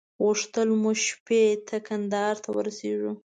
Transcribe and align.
غوښتل 0.23 0.69
مو 0.81 0.91
شپې 1.05 1.41
ته 1.67 1.77
کندهار 1.87 2.35
ته 2.43 2.49
ورسېږو. 2.55 3.11